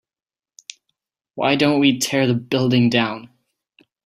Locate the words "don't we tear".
1.55-2.25